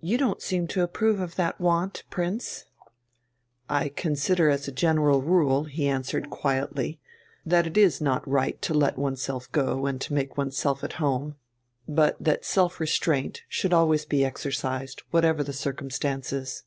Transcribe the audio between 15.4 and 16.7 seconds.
the circumstances."